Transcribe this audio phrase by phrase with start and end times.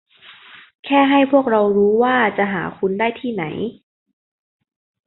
[0.85, 3.43] แค่ให้พวกเรารู้ว่าจะหาคุณได้ที่ไหน